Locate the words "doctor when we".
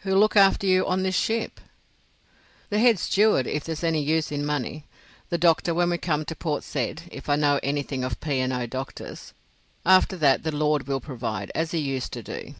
5.38-5.96